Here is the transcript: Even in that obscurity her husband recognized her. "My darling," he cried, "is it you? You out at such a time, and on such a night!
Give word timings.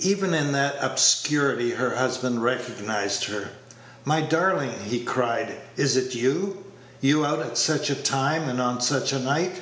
Even 0.00 0.34
in 0.34 0.50
that 0.50 0.74
obscurity 0.80 1.70
her 1.70 1.94
husband 1.94 2.42
recognized 2.42 3.26
her. 3.26 3.50
"My 4.04 4.20
darling," 4.20 4.74
he 4.86 5.04
cried, 5.04 5.54
"is 5.76 5.96
it 5.96 6.16
you? 6.16 6.64
You 7.00 7.24
out 7.24 7.38
at 7.38 7.56
such 7.56 7.88
a 7.88 7.94
time, 7.94 8.48
and 8.48 8.60
on 8.60 8.80
such 8.80 9.12
a 9.12 9.20
night! 9.20 9.60